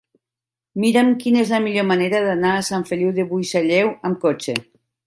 Mira'm 0.83 1.11
quina 1.25 1.43
és 1.45 1.53
la 1.57 1.61
millor 1.67 1.87
manera 1.91 2.23
d'anar 2.29 2.55
a 2.57 2.67
Sant 2.71 2.89
Feliu 2.91 3.13
de 3.21 3.31
Buixalleu 3.35 3.97
amb 4.11 4.25
cotxe. 4.27 4.63